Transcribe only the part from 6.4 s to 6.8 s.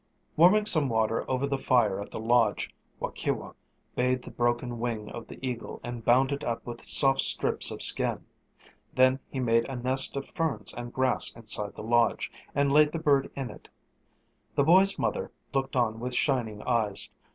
up